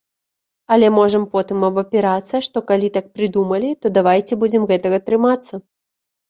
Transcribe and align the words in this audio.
Але 0.75 0.87
можам 0.99 1.23
потым 1.35 1.59
абапірацца, 1.67 2.35
што 2.47 2.57
калі 2.71 2.87
так 2.97 3.05
прыдумалі, 3.19 3.69
то 3.85 3.93
давайце 3.99 4.33
будзем 4.45 4.67
гэтага 4.73 4.97
трымацца. 5.13 5.53